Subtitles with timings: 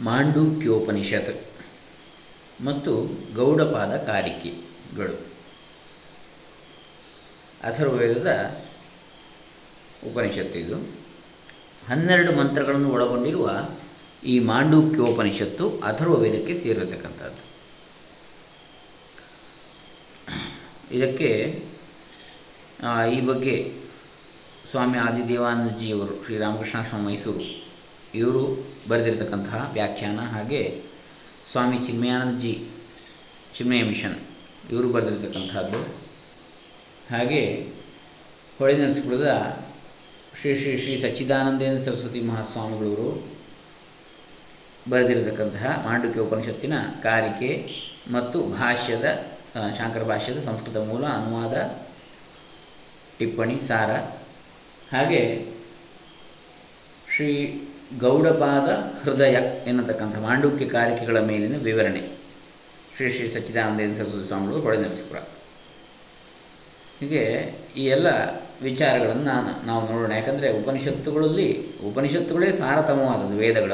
[0.00, 1.46] ಮಾಂಡೂಕ್ಯೋಪನಿಷತ್
[2.64, 2.92] ಮತ್ತು
[3.34, 5.30] ಗೌಡಪಾದ ಕಾರಿಕೆಗಳು
[7.62, 8.30] ಅಥರ್ವೇದದ
[10.10, 10.76] ಉಪನಿಷತ್ತು ಇದು.
[11.88, 13.50] ಹನ್ನೆರಡು ಮಂತ್ರಗಳನ್ನು ಒಳಗೊಂಡಿರುವ
[14.24, 17.50] ಈ ಮಾಂಡೂಕ್ಯೋಪನಿಷತ್ತು ಅಥರ್ವವೇದಕ್ಕೆ ಸೇರಿರತಕ್ಕಂಥದ್ದು.
[20.94, 21.62] ಇದಕ್ಕೆ
[23.12, 23.72] ಈ ಬಗ್ಗೆ
[24.70, 27.68] ಸ್ವಾಮಿ ಆದಿದೇವಾನಂದಜಿಯವರು ಶ್ರೀರಾಮಕೃಷ್ಣಾಶ್ರಮ ಮೈಸೂರು
[28.14, 30.82] ಇವರು ಬರೆದಿರತಕ್ಕಂತಹ ವ್ಯಾಖ್ಯಾನ ಹಾಗೆ
[31.50, 32.54] ಸ್ವಾಮಿ ಚಿನ್ಮಯಾನಂದಜಿ
[33.56, 34.18] ಚಿನ್ಮಯ ಮಿಷನ್
[34.72, 35.80] ಇವರು ಬರೆದಿರತಕ್ಕಂಥದ್ದು.
[37.10, 37.42] ಹಾಗೆ
[38.58, 39.28] ಹೊಳೆ ನರಸೀಪುರದ
[40.40, 43.08] ಶ್ರೀ ಶ್ರೀ ಶ್ರೀ ಸಚ್ಚಿದಾನಂದೇಂದ್ರ ಸರಸ್ವತಿ ಮಹಾಸ್ವಾಮಿಗಳವರು
[44.90, 47.50] ಬರೆದಿರತಕ್ಕಂತಹ ಮಾಂಡುಕ್ಯ ಉಪನಿಷತ್ತಿನ ಕಾರಿಕೆ
[48.12, 49.06] ಮತ್ತು ಭಾಷ್ಯದ
[49.78, 51.54] ಶಾಂಕರ ಭಾಷ್ಯದ ಸಂಸ್ಕೃತ ಮೂಲ ಅನುವಾದ
[53.18, 53.90] ಟಿಪ್ಪಣಿ, ಸಾರ.
[54.96, 55.22] ಹಾಗೆ
[57.16, 57.30] ಶ್ರೀ
[57.98, 58.70] ಗೌಡಪಾದ
[59.04, 59.36] ಹೃದಯ
[59.66, 62.20] ಎನ್ನತಕ್ಕಂಥ ಮಾಂಡುಕ್ಯ ಕಾರಿಕೆಗಳ ಮೇಲಿನ ವಿವರಣೆ.
[62.96, 65.18] ಶ್ರೀ ಶ್ರೀ ಸಚ್ಚಿದಾನಂದೇಂದ್ರ ಸರಸ್ವತಿ ಸ್ವಾಮಿಗಳು ಹೊಳೆ ನರಸೀಪುರ.
[67.00, 68.06] ಹೀಗೆ ಈ ಎಲ್ಲ
[68.62, 70.12] ವಿಚಾರಗಳನ್ನು ನಾನು, ನಾವು ನೋಡೋಣ.
[70.12, 73.72] ಯಾಕಂದರೆ ಉಪನಿಷತ್ತುಗಳಲ್ಲಿ, ಉಪನಿಷತ್ತುಗಳೇ ಸಾರತಮವಾದದ್ದು ವೇದಗಳ.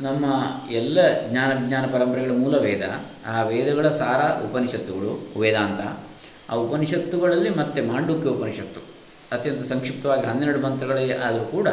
[0.00, 0.24] ನಮ್ಮ
[0.70, 2.82] ಎಲ್ಲ ಜ್ಞಾನ ವಿಜ್ಞಾನ ಪರಂಪರೆಗಳ ಮೂಲ ವೇದ,
[3.26, 6.06] ಆ ವೇದಗಳ ಸಾರ ಉಪನಿಷತ್ತುಗಳು, ವೇದಾಂತ.
[6.50, 8.85] ಆ ಉಪನಿಷತ್ತುಗಳಲ್ಲಿ ಮತ್ತೆ ಮಾಂಡುಕ್ಯ ಉಪನಿಷತ್ತು.
[9.32, 11.68] ಅತ್ಯಂತ ಸಂಕ್ಷಿಪ್ತವಾಗಿ ಹನ್ನೆರಡು ಮಂತ್ರಗಳೇ ಆದರೂ ಕೂಡ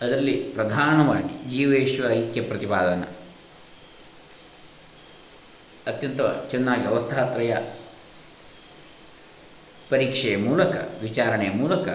[0.00, 3.02] ಅದರಲ್ಲಿ ಪ್ರಧಾನವಾಗಿ ಜೀವೇಶ್ವರ ಐಕ್ಯ ಪ್ರತಿಪಾದನ.
[5.86, 7.56] ಅತ್ಯಂತ ಚೆನ್ನಾಗಿ ಅವಸ್ಥಾತ್ರಯ
[9.90, 11.88] ಪರೀಕ್ಷೆಯ ಮೂಲಕ ವಿಚಾರಣೆಯ ಮೂಲಕ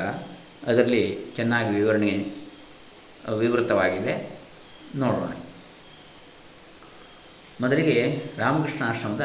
[0.67, 2.31] ಅದರಲ್ಲಿ ಚೆನ್ನಾಗಿ ವಿವರಣೆ,
[3.37, 4.39] ವಿವೃತವಾಗಿದೆ.
[4.95, 5.29] ನೋಡೋಣ.
[7.61, 9.21] ಮೊದಲಿಗೆ ರಾಮಕೃಷ್ಣಾಶ್ರಮದ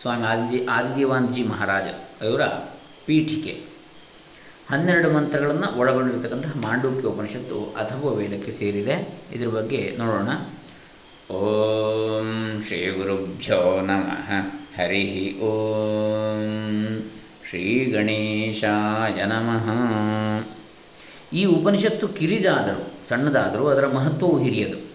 [0.00, 1.84] ಸ್ವಾಮಿ ಆದಿಜಿ ಆದಿದೇವಾನ್ಜಿ ಮಹಾರಾಜ
[2.24, 2.40] ಅವರ
[3.06, 3.70] ಪೀಠಿಕೆ.
[4.70, 9.22] ಹನ್ನೆರಡು ಮಂತ್ರಗಳನ್ನು ಒಳಗೊಂಡಿರತಕ್ಕಂತಹ ಮಾಂಡೂಕ್ಯ ಉಪನಿಷತ್ತು ಅಥವಾ ವೇದಕ್ಕೆ ಸೇರಿದೆ.
[9.32, 10.28] ಇದರ ಬಗ್ಗೆ ನೋಡೋಣ.
[11.34, 14.32] ಓಂ ಶ್ರೀ ಗುರುಭ್ಯೋ ನಮಃ.
[14.80, 17.02] ಹರಿ ಓಂ
[17.48, 19.70] ಶ್ರೀ ಗಣೇಶಾಯ ನಮಃ.
[21.32, 24.90] ಈ ಉಪನಿಷತ್ತು ಕಿರಿದಾದರೂ, ಸಣ್ಣದಾದರೂ, ಅದರ ಮಹತ್ವವು ಹಿರಿಯದು.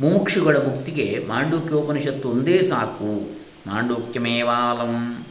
[0.00, 3.30] ಮುಮುಕ್ಷುಗಳ ಮುಕ್ತಿಗೆ ಮಾಂಡೂಕ್ಯೋಪನಿಷತ್ತು ಒಂದೇ ಸಾಕು.
[3.66, 5.26] ಮಾಂಡೂಕ್ಯಮೇವಾಲಂ.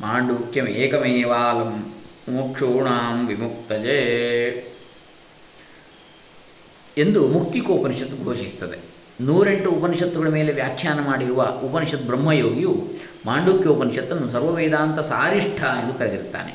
[0.00, 1.94] ಮಾಂಡೂಕ್ಯಂ ಏಕಮೇವಾಲಂ
[2.28, 4.00] ಮುಮುಕ್ಷೂಣಾಂ ವಿಮುಕ್ತಜೇ.
[6.98, 8.78] ಎಂದು ಮುಕ್ತಿಕೋಪನಿಷತ್ತು ಘೋಷಿಸುತ್ತದೆ.
[9.20, 12.88] ನೂರೆಂಟು ಉಪನಿಷತ್ತುಗಳ ಮೇಲೆ ವ್ಯಾಖ್ಯಾನ ಮಾಡಿರುವ ಉಪನಿಷತ್ ಬ್ರಹ್ಮಯೋಗಿಯು
[13.26, 16.54] ಮಾಂಡುಕ್ಯೋಪನಿಷತ್ತನ್ನು ಸರ್ವವೇದಾಂತ ಸಾರಿಷ್ಠ ಎಂದು ಕರೆದಿರುತ್ತಾನೆ.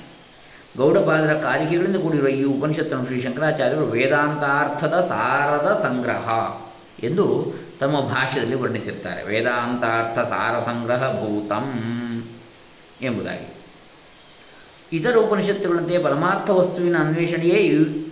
[0.78, 6.30] ಗೌಡಪಾದರ ಕಾರಿಕೆಗಳಿಂದ ಕೂಡಿರುವ ಈ ಉಪನಿಷತ್ತನ್ನು ಶ್ರೀ ಶಂಕರಾಚಾರ್ಯರು ವೇದಾಂತಾರ್ಥದ ಸಾರದ ಸಂಗ್ರಹ
[7.04, 11.66] ಎಂದು ತಮ್ಮ ಭಾಷ್ಯದಲ್ಲಿ ವರ್ಣಿಸಿರ್ತಾರೆ ವೇದಾಂತಾರ್ಥ ಸಾರ ಸಂಗ್ರಹ ಭೂತಂ.
[13.02, 13.54] ಎಂಬುದಾಗಿ.
[14.94, 17.58] ಇತರ ಉಪನಿಷತ್ತುಗಳಂತೆ ಪರಮಾರ್ಥ ವಸ್ತುವಿನ ಅನ್ವೇಷಣೆಯೇ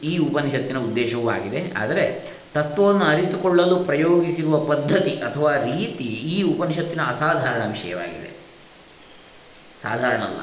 [0.04, 1.72] ಈ- ಉಪನಿಷತ್ತಿನ ಉದ್ದೇಶವೂ ಆಗಿದೆ.
[1.78, 8.30] ಆದರೆ ತತ್ವವನ್ನು ಅರಿತುಕೊಳ್ಳಲು ಪ್ರಯೋಗಿಸಿರುವ ಪದ್ಧತಿ ಅಥವಾ ರೀತಿ ಈ ಉಪನಿಷತ್ತಿನ ಅಸಾಧಾರಣ ವಿಷಯವಾಗಿದೆ.
[9.82, 10.40] ಸಾಧಾರಣ ಅಲ್ಲ.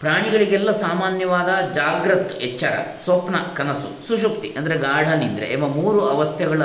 [0.00, 6.62] ಪ್ರಾಣಿಗಳಿಗೆಲ್ಲ ಸಾಮಾನ್ಯವಾದ ಜಾಗ್ರತ್, ಎಚ್ಚರ, ಸ್ವಪ್ನ, ಕನಸು ಸುಷುಪ್ತಿ ಅಂದರೆ ಗಾಢ ನಿದ್ರೆ ಎಂಬ ಮೂರು ಅವಸ್ಥೆಗಳ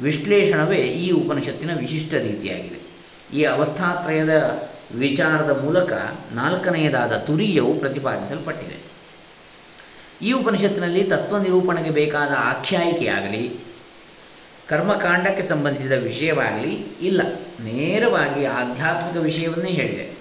[0.00, 2.82] ವಿಶ್ಲೇಷಣವೇ ಈ ಉಪನಿಷತ್ತಿನ ವಿಶಿಷ್ಟ ರೀತಿಯಾಗಿದೆ.
[3.36, 4.62] ಈ ಅವಸ್ಥಾತ್ರಯದ
[4.94, 5.92] ವಿಚಾರದ ಮೂಲಕ
[6.32, 8.92] ನಾಲ್ಕನೆಯದಾದ ತುರಿಯವು ಪ್ರತಿಪಾದಿಸಲ್ಪಟ್ಟಿದೆ.
[10.22, 13.58] ಈ ಉಪನಿಷತ್ತಿನಲ್ಲಿ ತತ್ವ ನಿರೂಪಣೆಗೆ ಬೇಕಾದ ಆಖ್ಯಾಯಿಕೆಯಾಗಲಿ,
[14.68, 17.22] ಕರ್ಮಕಾಂಡಕ್ಕೆ ಸಂಬಂಧಿಸಿದ ವಿಷಯವಾಗಲಿ ಇಲ್ಲ,
[17.60, 20.12] ನೇರವಾಗಿ ಆಧ್ಯಾತ್ಮಿಕ ವಿಷಯವನ್ನೇ ಹೇಳಿದೆ.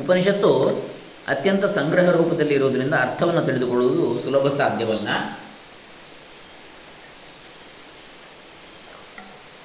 [0.00, 0.62] ಉಪನಿಷತ್ತು
[1.28, 5.08] ಅತ್ಯಂತ ಸಂಗ್ರಹ ರೂಪದಲ್ಲಿ ಇರುವುದರಿಂದ ಅರ್ಥವನ್ನು ತಿಳಿದುಕೊಳ್ಳುವುದು ಸುಲಭ ಸಾಧ್ಯವಲ್ಲ.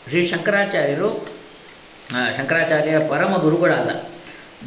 [0.10, 1.28] ಶ್ರೀ ಶಂಕರಾಚಾರ್ಯರು
[2.38, 4.04] ಶಂಕರಾಚಾರ್ಯರ ಪರಮ ಗುರುಗಳಾದ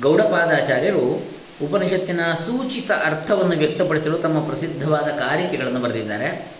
[0.02, 1.22] ಗೌಡಪಾದಾಚಾರ್ಯರು
[1.62, 6.52] ಉಪನಿಷತ್ತಿನ ಸೂಚಿತ ಅರ್ಥವನ್ನು ವ್ಯಕ್ತಪಡಿಸಲು ತಮ್ಮ ಪ್ರಸಿದ್ಧವಾದ ಕಾರಿಕೆಗಳನ್ನು ಬರೆದಿದ್ದಾರೆ.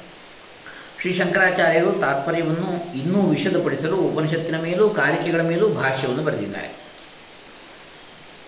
[1.00, 6.70] ಶ್ರೀ ಶಂಕರಾಚಾರ್ಯರು ತಾತ್ಪರ್ಯವನ್ನು ಇನ್ನೂ ವಿಶದಪಡಿಸಲು ಉಪನಿಷತ್ತಿನ ಮೇಲೂ ಕಾರಿಕೆಗಳ ಮೇಲೂ ಭಾಷ್ಯವನ್ನು ಬರೆದಿದ್ದಾರೆ.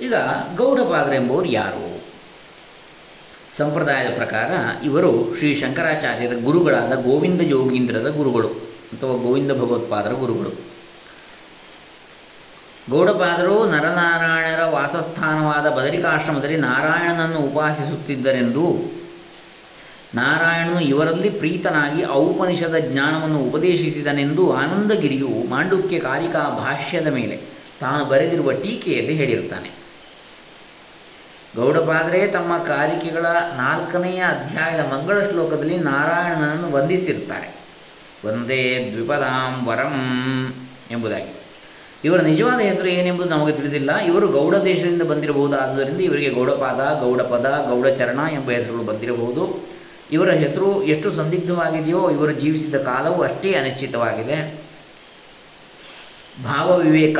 [0.00, 0.14] ಈಗ
[0.56, 2.02] ಗೌಡಪಾದರೆಂಬುವರು ಯಾರು?
[3.56, 4.50] ಸಂಪ್ರದಾಯದ ಪ್ರಕಾರ
[4.84, 8.69] ಇವರು ಶ್ರೀ ಶಂಕರಾಚಾರ್ಯರ ಗುರುಗಳಾದ ಗೋವಿಂದ ಯೋಗೀಂದ್ರರ ಗುರುಗಳು.
[8.92, 10.70] ಅಥವಾ ಗೋವಿಂದ ಭಗವತ್ಪಾದರ ಗುರುಗಳು.
[12.90, 18.78] ಗೌಡಪಾದರು ನರನಾರಾಯಣರ ವಾಸಸ್ಥಾನವಾದ ಬದರಿಕಾಶ್ರಮದಲ್ಲಿ ನಾರಾಯಣನನ್ನು ಉಪಾಸಿಸುತ್ತಿದ್ದರೆಂದು
[20.14, 27.36] ನಾರಾಯಣನು ಇವರಲ್ಲಿ ಪ್ರೀತನಾಗಿ ಔಪನಿಷದ ಜ್ಞಾನವನ್ನು ಉಪದೇಶಿಸಿದನೆಂದು ಆನಂದಗಿರಿಯು ಮಾಂಡುಕ್ಯ ಕಾರಿಕಾ ಭಾಷ್ಯದ ಮೇಲೆ
[27.80, 29.70] ತಾನು ಬರೆದಿರುವ ಟೀಕೆಯಲ್ಲಿ ಹೇಳಿರುತ್ತಾನೆ.
[31.56, 33.26] ಗೌಡಪಾದರೇ ತಮ್ಮ ಕಾರಿಕೆಗಳ
[33.56, 37.59] ನಾಲ್ಕನೆಯ ಅಧ್ಯಾಯದ ಮಂಗಳ ಶ್ಲೋಕದಲ್ಲಿ ನಾರಾಯಣನನ್ನು ವಂದಿಸಿರುತ್ತಾರೆ.
[38.26, 39.96] ವಂದೇ ದ್ವಿಪದಾಂ ವರಂ
[40.90, 41.34] ಎಂಬುದಾಗಿ.
[42.04, 43.96] ಇವರ ನಿಜವಾದ ಹೆಸರು ಏನೆಂಬುದು ನಮಗೆ ತಿಳಿದಿಲ್ಲ.
[43.96, 49.70] ಇವರು ಗೌಡ ದೇಶದಿಂದ ಬಂದಿರಬಹುದಾದ್ದರಿಂದ ಇವರಿಗೆ ಗೌಡಪಾದ, ಗೌಡಪದ, ಗೌಡಚರಣ ಎಂಬ ಹೆಸರುಗಳು ಬಂದಿರಬಹುದು.
[50.12, 54.54] ಇವರ ಹೆಸರು ಎಷ್ಟು ಸಂದಿಗ್ಧವಾಗಿದೆಯೋ, ಇವರು ಜೀವಿಸಿದ ಕಾಲವು ಅಷ್ಟೇ ಅನಿಶ್ಚಿತವಾಗಿದೆ.
[56.44, 57.18] ಭಾವವಿವೇಕ,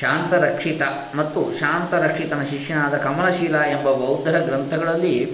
[0.00, 0.82] ಶಾಂತರಕ್ಷಿತ
[1.16, 5.32] ಮತ್ತು ಶಾಂತರಕ್ಷಿತನ ಶಿಷ್ಯನಾದ ಕಮಲಶೀಲ ಎಂಬ ಬೌದ್ಧರ ಗ್ರಂಥಗಳಲ್ಲಿ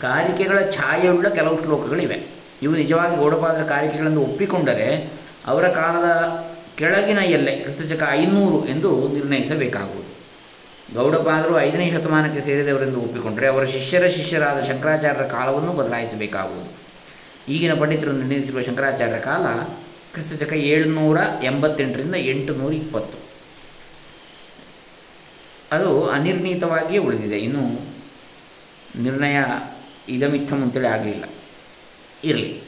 [0.00, 2.34] ಕಾರಿಕೆಗಳ ಛಾಯೆಯುಳ್ಳ ಕೆಲವು ಶ್ಲೋಕಗಳಿವೆ.
[2.64, 4.88] ಇವು ನಿಜವಾಗಿ ಗೌಡಪಾದರ ಕಾರಿಕೆಗಳನ್ನು ಒಪ್ಪಿಕೊಂಡರೆ
[5.46, 6.08] ಅವರ ಕಾಲದ
[6.76, 10.10] ಕೆಳಗಿನ ಎಲ್ಲೆ ಕ್ರಿಸ್ತಶಕ ಐನೂರು ಎಂದು ನಿರ್ಣಯಿಸಬೇಕಾಗುವುದು.
[10.94, 16.70] ಗೌಡಪಾದರು ಐದನೇ ಶತಮಾನಕ್ಕೆ ಸೇರಿದವರೆಂದು ಒಪ್ಪಿಕೊಂಡರೆ ಅವರ ಶಿಷ್ಯರ ಶಿಷ್ಯರಾದ ಶಂಕರಾಚಾರ್ಯರ ಕಾಲವನ್ನು ಬದಲಾಯಿಸಬೇಕಾಗುವುದು.
[17.48, 19.46] ಈಗಿನ ಪಂಡಿತರು ನಿರ್ಣಯಿಸಿರುವ ಶಂಕರಾಚಾರ್ಯರ ಕಾಲ
[20.12, 23.18] ಕ್ರಿಸ್ತಶಕ ಏಳುನೂರ ಎಂಬತ್ತೆಂಟರಿಂದ ಎಂಟುನೂರ ಇಪ್ಪತ್ತು.
[25.72, 27.38] ಅದು ಅನಿರ್ಣೀತವಾಗಿಯೇ ಉಳಿದಿದೆ.
[27.38, 27.64] ಇನ್ನು
[29.02, 29.38] ನಿರ್ಣಯ
[30.08, 31.24] ಇದಮಿತ್ತಮ್ ಅಂತೇಳಿ ಆಗಲಿಲ್ಲ.
[32.24, 32.60] ಇರಲಿ.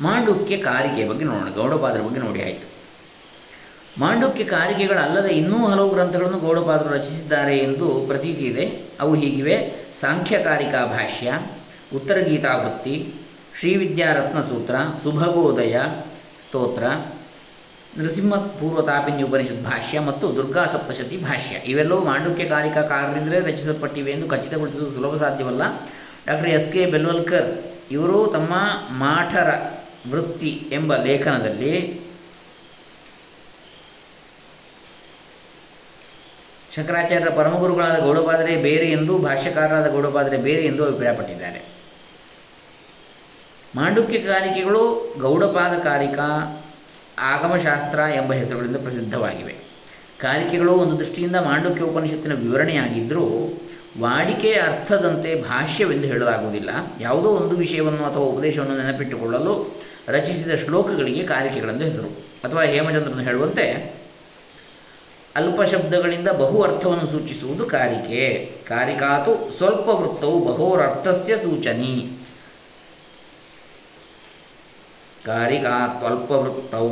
[0.00, 2.74] ಮಾಂಡುಕ್ಯ ಕಾರಿಕೆ ಬಗ್ಗೆ ನೋಡೋಣ, ಗೌಡಪಾದರ ಬಗ್ಗೆ ನೋಡಿ ಆಯಿತು.
[4.00, 8.82] ಮಾಂಡುಕ್ಯ ಕಾರಿಕೆಗಳಲ್ಲದೆ ಇನ್ನೂ ಹಲವು ಗ್ರಂಥಗಳನ್ನು ಗೌಡಪಾದರು ರಚಿಸಿದ್ದಾರೆ ಎಂದು ಪ್ರತೀತಿ ಇದೆ.
[9.00, 9.84] ಅವು ಹೀಗಿವೆ.
[10.00, 11.40] ಸಾಂಖ್ಯಕಾರಿಕಾ ಭಾಷ್ಯ,
[11.94, 13.14] ಉತ್ತರ ಗೀತಾವೃತ್ತಿ,
[13.58, 15.76] ಶ್ರೀವಿದ್ಯಾರತ್ನ ಸೂತ್ರ, ಸುಭಗೋದಯ
[16.46, 16.84] ಸ್ತೋತ್ರ
[17.98, 21.56] ನರಸಿಂಹ ಪೂರ್ವತಾಪಿನಿ ಉಪನಿಷತ್ ಭಾಷ್ಯ ಮತ್ತು ದುರ್ಗಾ ಸಪ್ತಶತಿ ಭಾಷ್ಯ.
[21.70, 25.62] ಇವೆಲ್ಲವೂ ಮಾಂಡುಕ್ಯ ಕಾರಿಕಾಕಾರರಿಂದಲೇ ರಚಿಸಲ್ಪಟ್ಟಿವೆ ಎಂದು ಖಚಿತಗೊಳಿಸುವುದು ಸುಲಭ ಸಾಧ್ಯವಲ್ಲ.
[26.26, 28.54] ಡಾಕ್ಟರ್ ಎಸ್ ಕೆ ಬೆಲ್ವಲ್ಕರ್ ಇವರು ತಮ್ಮ
[28.90, 29.54] ಮಾಠರ
[30.10, 32.04] ವೃತ್ತಿ ಎಂಬ ಲೇಖನದಲ್ಲಿ
[36.76, 41.64] ಶಂಕರಾಚಾರ್ಯರ ಪರಮಗುರುಗಳಾದ ಗೌಡಪಾದರೆ ಬೇರೆ ಎಂದು, ಭಾಷ್ಯಕಾರರಾದ ಗೌಡಪಾದರೆ ಬೇರೆ ಎಂದು ಅಭಿಪ್ರಾಯಪಟ್ಟಿದ್ದಾರೆ.
[43.76, 46.60] ಮಾಂಡುಕ್ಯ ಕಾರಿಕೆಗಳು ಗೌಡಪಾದ ಕಾರಿಕಾ
[47.18, 49.54] ಆಗಮಶಾಸ್ತ್ರ ಎಂಬ ಹೆಸರುಗಳಿಂದ ಪ್ರಸಿದ್ಧವಾಗಿವೆ.
[50.20, 53.52] ಕಾರಿಕೆಗಳು ಒಂದು ದೃಷ್ಟಿಯಿಂದ ಮಾಂಡುಕ್ಯ ಉಪನಿಷತ್ತಿನ ವಿವರಣೆಯಾಗಿದ್ದರೂ
[54.00, 56.70] ವಾಡಿಕೆಯ ಅರ್ಥದಂತೆ ಭಾಷ್ಯವೆಂದು ಹೇಳಲಾಗುವುದಿಲ್ಲ.
[57.00, 62.08] ಯಾವುದೋ ಒಂದು ವಿಷಯವನ್ನು ಅಥವಾ ಉಪದೇಶವನ್ನು ನೆನಪಿಟ್ಟುಕೊಳ್ಳಲು ರಚಿಸಿದ ಶ್ಲೋಕಗಳಿಗೆ ಕಾರಿಕೆಗಳೆಂದು ಹೆಸರು.
[62.44, 63.94] ಅಥವಾ ಹೇಮಚಂದ್ರನು ಹೇಳುವಂತೆ,
[65.36, 68.52] ಅಲ್ಪ ಶಬ್ದಗಳಿಂದ ಬಹು ಅರ್ಥವನ್ನು ಸೂಚಿಸುವುದು ಕಾರಿಕೆ.
[68.68, 72.10] ಕಾರಿಕಾತು ಸ್ವಲ್ಪ ವೃತ್ತವು ಬಹೋರರ್ಥಸ್ಯ ಸೂಚನಿ.
[75.24, 76.88] ಕಾರಿಕಾತ್ವಲ್ಪವೃತ್ತೌ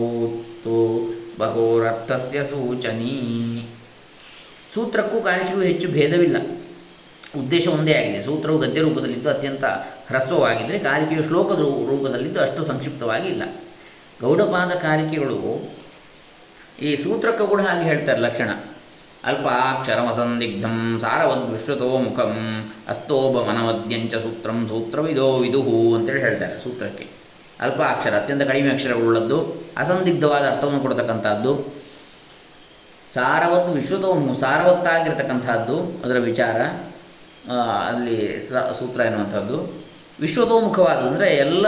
[0.64, 1.08] ತು
[1.38, 3.62] ಬಹೋರರ್ಥಸ್ಯ ಸೂಚನೆ.
[4.74, 6.36] ಸೂತ್ರಕ್ಕೂ ಕಾರಿಕೆಗೂ ಹೆಚ್ಚು ಭೇದವಿಲ್ಲ.
[7.38, 8.24] ಉದ್ದೇಶ ಒಂದೇ ಆಗಿದೆ.
[8.24, 11.58] ಸೂತ್ರವು ಗದ್ಯ ರೂಪದಲ್ಲಿದ್ದು ಅತ್ಯಂತ ಹ್ರಸ್ವವಾಗಿದ್ದರೆ ಕಾರಿಕೆಯು ಶ್ಲೋಕದ
[11.90, 13.42] ರೂಪದಲ್ಲಿದ್ದು ಅಷ್ಟು ಸಂಕ್ಷಿಪ್ತವಾಗಿ ಇಲ್ಲ.
[14.20, 15.38] ಗೌಡಪಾದ ಕಾರಿಕೆಗಳು
[16.80, 18.50] ಈ ಸೂತ್ರಕ್ಕೂ ಕೂಡ ಹಾಗೆ ಹೇಳ್ತಾರೆ ಲಕ್ಷಣ.
[19.24, 27.06] ಅಲ್ಪಾಕ್ಷರಮಸಂದಿಗ್ಧಂ ಸಾರವದ್ ವಿಶ್ವತೋ ಮುಖಂ ಅಸ್ತೋಭಮನವದ್ಯಂಚ ಸೂತ್ರಂ ಸೂತ್ರವಿದೋ ವಿದುಹು ಅಂತೇಳಿ ಹೇಳ್ತಾರೆ ಸೂತ್ರಕ್ಕೆ.
[27.60, 31.52] ಅಲ್ಪ ಅಕ್ಷರ, ಅತ್ಯಂತ ಕಡಿಮೆ ಅಕ್ಷರಗಳುಳ್ಳದ್ದು, ಅಸಂದಿಗ್ಧವಾದ ಅರ್ಥವನ್ನು ಕೊಡ್ತಕ್ಕಂಥದ್ದು
[33.14, 36.60] ಸಾರವತ್ತು ವಿಶ್ವತೋಮು ಸಾರವತ್ತಾಗಿರ್ತಕ್ಕಂಥದ್ದು, ಅದರ ವಿಚಾರ.
[37.88, 38.16] ಅಲ್ಲಿ
[38.78, 39.56] ಸೂತ್ರ ಎನ್ನುವಂಥದ್ದು.
[40.20, 41.66] ವಿಶ್ವತೋಮುಖವಾದದ್ದು ಅಂದರೆ ಎಲ್ಲ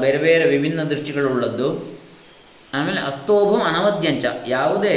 [0.00, 1.68] ಬೇರೆ ಬೇರೆ ವಿಭಿನ್ನ ದೃಷ್ಟಿಗಳುಳ್ಳದ್ದು.
[2.74, 4.96] ಆಮೇಲೆ ಅಸ್ತೋಭಂ ಅನವದ್ಯಂಚ, ಯಾವುದೇ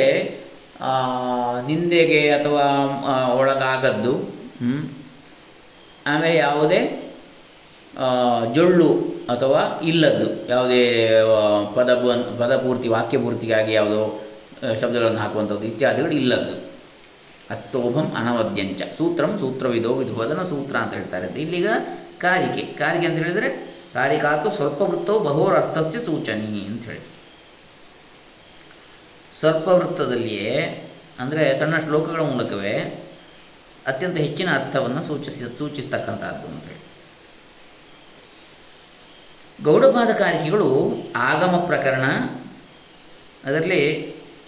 [1.67, 2.65] ನಿಂದೆಗೆ ಅಥವಾ
[3.39, 4.13] ಒಳಗಾಗದ್ದು.
[6.07, 6.79] ಆಮೇಲೆ ಯಾವುದೇ
[8.55, 8.89] ಜೊಳ್ಳು
[9.29, 10.27] ಅಥವಾ ಇಲ್ಲದ್ದು.
[10.49, 10.81] ಯಾವುದೇ
[11.75, 11.89] ಪದ
[12.39, 14.03] ಪದಪೂರ್ತಿ, ವಾಕ್ಯಪೂರ್ತಿಗಾಗಿ ಯಾವುದೋ
[14.81, 16.55] ಶಬ್ದಗಳನ್ನು ಹಾಕುವಂಥದ್ದು ಇತ್ಯಾದಿಗಳು ಇಲ್ಲದ್ದು.
[17.53, 18.81] ಅಸ್ತೋಭಂ ಅನವದ್ಯಂಚ.
[18.97, 21.27] ಸೂತ್ರಂ ಸೂತ್ರವಿದೋ ವಿಧೋದನ ಸೂತ್ರ ಅಂತ ಹೇಳ್ತಾರೆ.
[21.44, 21.67] ಇಲ್ಲಿಗ
[22.23, 22.63] ಕಾರಿಕೆ.
[22.79, 23.49] ಕಾರಿಕೆ ಅಂತ ಹೇಳಿದರೆ
[23.94, 27.03] ಕಾರಿಕಾತು ಸ್ವಲ್ಪ ವೃತ್ತವು ಅರ್ಥಸ್ಯ ಸೂಚನಿ ಅಂತ ಹೇಳಿ.
[29.39, 30.53] ಸ್ವಲ್ಪ ವೃತ್ತದಲ್ಲಿಯೇ
[31.19, 32.74] ಅಂದರೆ ಸಣ್ಣ ಶ್ಲೋಕಗಳ ಮೂಲಕವೇ
[33.89, 36.83] ಅತ್ಯಂತ ಹೆಚ್ಚಿನ ಅರ್ಥವನ್ನು ಸೂಚಿಸಿ ಸೂಚಿಸ್ತಕ್ಕಂಥದ್ದು ಅಂತ ಹೇಳಿ.
[39.63, 40.69] ಗೌಡಪಾದ ಕಾರಿಕೆಗಳು
[41.29, 42.05] ಆಗಮ ಪ್ರಕರಣ,
[43.48, 43.81] ಅದರಲ್ಲಿ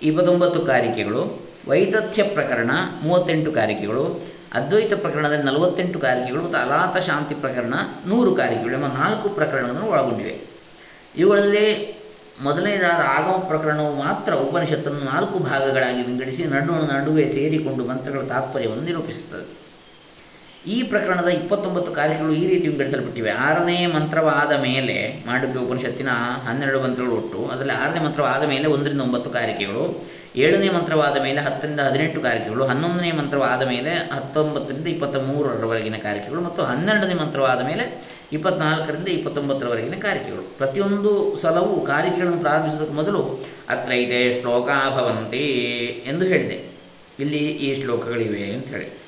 [0.01, 1.23] ಇಪ್ಪತ್ತೊಂಬತ್ತು ಕಾರಿಕೆಗಳು
[1.67, 2.71] ವೈತಥ್ಯ ಪ್ರಕರಣ
[3.03, 4.21] ಮೂವತ್ತೆಂಟು ಕಾರಿಕೆಗಳು,
[4.53, 7.73] ಅದ್ವೈತ ಪ್ರಕರಣದಲ್ಲಿ ನಲವತ್ತೆಂಟು ಕಾರಿಕೆಗಳು ಮತ್ತು ಅಲಾತ ಶಾಂತಿ ಪ್ರಕರಣ
[8.05, 10.35] ನೂರು ಕಾರಿಕೆಗಳು ಎಂಬ ನಾಲ್ಕು ಪ್ರಕರಣಗಳನ್ನು ಒಳಗೊಂಡಿವೆ.
[11.17, 11.99] ಇವುಗಳಲ್ಲಿ
[12.41, 19.59] ಮೊದಲನೇದಾದ ಆಗಮ ಪ್ರಕರಣವು ಮಾತ್ರ ಉಪನಿಷತ್ತನ್ನು ನಾಲ್ಕು ಭಾಗಗಳಾಗಿ ವಿಂಗಡಿಸಿ ನಡು ನಡುವೆ ಸೇರಿಕೊಂಡು ಮಂತ್ರಗಳ ತಾತ್ಪರ್ಯವನ್ನು ನಿರೂಪಿಸುತ್ತದೆ.
[20.65, 23.31] ಈ ಪ್ರಕರಣದ ಇಪ್ಪತ್ತೊಂಬತ್ತು ಕಾರ್ಯಗಳು ಈ ರೀತಿ ವಿಂಗಡಿಸಲ್ಪಟ್ಟಿವೆ.
[23.31, 26.09] ಆರನೇ ಮಂತ್ರವಾದ ಮೇಲೆ ಮಾಂಡುಕ್ಯ ಉಪನಿಷತ್ತಿನ
[26.49, 32.21] ಹನ್ನೆರಡು ಮಂತ್ರಗಳು ಒಟ್ಟು, ಅದರಲ್ಲಿ ಆರನೇ ಮಂತ್ರವಾದ ಮೇಲೆ ಒಂದರಿಂದ ಒಂಬತ್ತು ಕಾರಿಕೆಗಳು ಏಳನೇ ಮಂತ್ರವಾದ ಮೇಲೆ ಹತ್ತರಿಂದ ಹದಿನೆಂಟು
[32.21, 40.57] ಕಾರ್ಯಕ್ರಮಗಳು ಹನ್ನೊಂದನೇ ಮಂತ್ರವಾದ ಮೇಲೆ ಹತ್ತೊಂಬತ್ತರಿಂದ ಇಪ್ಪತ್ತ ಮೂರರವರೆಗಿನ ಕಾರಿಕೆಗಳು ಮತ್ತು ಹನ್ನೆರಡನೇ ಮಂತ್ರವಾದ ಮೇಲೆ ಇಪ್ಪತ್ನಾಲ್ಕರಿಂದ ಇಪ್ಪತ್ತೊಂಬತ್ತರವರೆಗಿನ ಕಾರಿಕೆಗಳು
[40.57, 45.47] ಪ್ರತಿಯೊಂದು ಸಲವೂ ಕಾರಿಕೆಗಳನ್ನು ಪ್ರಾರಂಭಿಸುವುದಕ್ಕೆ ಮೊದಲು ಅತ್ರೈತೆ ಶ್ಲೋಕ ಭವಂತಿ
[46.05, 46.69] ಎಂದು ಹೇಳಿದೆ.
[47.19, 48.99] ಇಲ್ಲಿ ಈ ಶ್ಲೋಕಗಳಿವೆ ಅಂತ ಹೇಳಿ.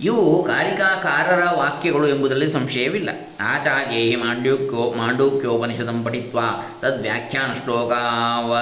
[0.00, 3.08] ಇವು ಕಾರಿಕಾಕಾರರ ವಾಕ್ಯಗಳು ಎಂಬುದರಲ್ಲಿ ಸಂಶಯವಿಲ್ಲ.
[3.40, 6.40] ಆಚಾರ್ಯೈ ಮಾಂಡ್ಯೂಕ್ಯೋ ಮಾಂಡೂಕ್ಯೋಪನಿಷದಂ ಪಠಿತ್ವ
[6.80, 8.56] ತದ್ವ್ಯಾಖ್ಯಾನ ಶ್ಲೋಕಾವ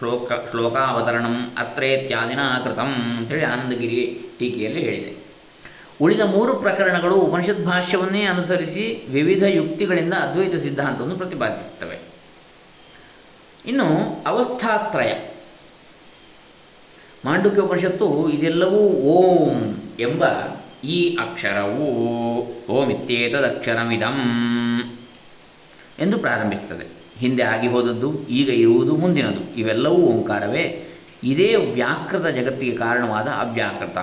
[0.00, 5.16] ಶ್ಲೋಕ ಶ್ಲೋಕಾವತರಣಂ ಅತ್ರೇತ್ಯಾದಿನ ಕೃತಂ ಅಂಥೇಳಿ ಆನಂದಗಿರಿ ಟೀಕೆಯಲ್ಲಿ ಹೇಳಿದೆ.
[6.00, 11.98] ಉಳಿದ ಮೂರು ಪ್ರಕರಣಗಳು ಉಪನಿಷತ್ ಭಾಷ್ಯವನ್ನೇ ಅನುಸರಿಸಿ ವಿವಿಧ ಯುಕ್ತಿಗಳಿಂದ ಅದ್ವೈತ ಸಿದ್ಧಾಂತವನ್ನು ಪ್ರತಿಪಾದಿಸುತ್ತವೆ.
[13.66, 13.86] ಇನ್ನು
[14.26, 15.12] ಅವಸ್ಥಾತ್ರಯ.
[17.24, 20.24] ಮಾಂಡುಕ್ಯ ಉಪನಿಷತ್ತು ಇದೆಲ್ಲವೂ ಓಂ ಎಂಬ
[20.84, 21.86] ಈ ಅಕ್ಷರವು
[22.70, 24.18] ಓಂ ಇತ್ಯೇತದಕ್ಷರಮಿದಂ
[25.98, 29.56] ಎಂದು ಪ್ರಾರಂಭಿಸ್ತದೆ ಹಿಂದೆ ಆಗಿ ಹೋದದ್ದು, ಈಗ ಇರುವುದು ಮುಂದಿನದು.
[29.56, 30.86] ಇವೆಲ್ಲವೂ ಓಂಕಾರವೇ.
[31.24, 33.98] ಇದೇ ವ್ಯಾಕೃತ ಜಗತ್ತಿಗೆ ಕಾರಣವಾದ ಅವ್ಯಾಕೃತ.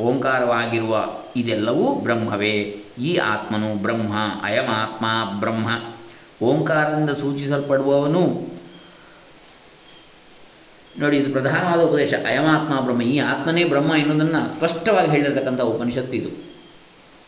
[0.00, 2.54] ಓಂಕಾರವಾಗಿರುವ ಇದೆಲ್ಲವೂ ಬ್ರಹ್ಮವೇ.
[2.98, 4.12] ಈ ಆತ್ಮನು ಬ್ರಹ್ಮ,
[4.42, 5.06] ಅಯಮಾತ್ಮ
[5.40, 5.68] ಬ್ರಹ್ಮ.
[6.42, 8.22] ಓಂಕಾರದಿಂದ ಸೂಚಿಸಲ್ಪಡುವವನು,
[10.98, 13.02] ನೋಡಿ ಇದು ಪ್ರಧಾನವಾದ ಉಪದೇಶ, ಅಯಮಾತ್ಮ ಬ್ರಹ್ಮ.
[13.02, 16.49] ಈ ಆತ್ಮನೇ ಬ್ರಹ್ಮ ಎನ್ನುವುದನ್ನು ಸ್ಪಷ್ಟವಾಗಿ ಹೇಳಿರ್ತಕ್ಕಂಥ ಉಪನಿಷತ್ತು ಇದು.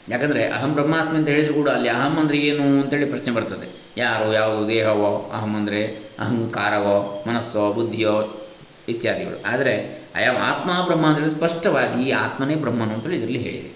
[0.09, 3.67] ಯಾಕಂದರೆ ಅಹಂ ಬ್ರಹ್ಮಾಸ್ಮಿ ಅಂತ ಹೇಳಿದ್ರು ಕೂಡ ಅಲ್ಲಿ ಅಹಂ ಅಂದರೆ ಏನು ಅಂತೇಳಿ ಪ್ರಶ್ನೆ ಬರ್ತದೆ.
[3.97, 5.87] ಯಾರು, ಯಾವುದು, ದೇಹವೋ, ಅಹಂ ಅಂದರೆ
[6.19, 8.43] ಅಹಂಕಾರವೋ, ಮನಸ್ಸೋ, ಬುದ್ಧಿಯೋ
[8.89, 9.47] ಇತ್ಯಾದಿಗಳು.
[9.47, 13.71] ಆದರೆ ಅಯಂ ಆತ್ಮ ಬ್ರಹ್ಮ ಅಂದರೆ ಸ್ಪಷ್ಟವಾಗಿ ಈ ಆತ್ಮನೇ ಬ್ರಹ್ಮನು ಅಂತೇಳಿ ಇದರಲ್ಲಿ ಹೇಳಿದೆ.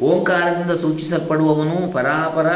[0.00, 2.46] ಓಂಕಾರದಿಂದ ಸೂಚಿಸಲ್ಪಡುವವನು ಪರಾಪರ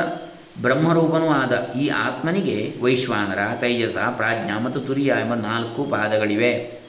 [0.62, 6.82] ಬ್ರಹ್ಮರೂಪನೂ ಆದ ಈ ಆತ್ಮನಿಗೆ ವೈಶ್ವಾನರ, ತೈಜಸ, ಪ್ರಾಜ್ಞಾ ಮತ್ತು ತುರಿಯ ಎಂಬ ನಾಲ್ಕು ಪಾದಗಳಿವೆ.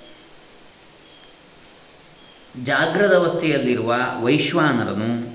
[2.64, 5.33] ಜಾಗ್ರದ ಅವಸ್ಥೆಯಲ್ಲಿರುವ ವೈಶ್ವಾನರನು